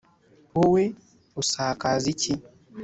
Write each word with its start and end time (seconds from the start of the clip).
wowe 0.55 0.83
usakaza 1.41 2.07
iki, 2.13 2.33